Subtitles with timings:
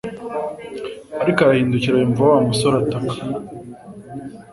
[1.21, 3.15] ariko arahindukira yumva Wa musore ataka